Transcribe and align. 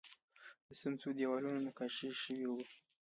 د 0.67 0.69
سمڅو 0.81 1.09
دیوالونه 1.17 1.59
نقاشي 1.67 2.09
شوي 2.23 2.45
وو 2.47 2.59